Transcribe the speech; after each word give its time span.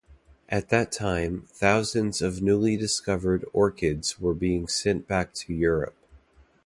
At 0.49 0.69
that 0.69 0.91
time, 0.91 1.43
thousands 1.49 2.23
of 2.23 2.41
newly 2.41 2.75
discovered 2.75 3.45
orchids 3.53 4.19
were 4.19 4.33
being 4.33 4.67
sent 4.67 5.07
back 5.07 5.31
to 5.35 5.53
Europe. 5.53 5.93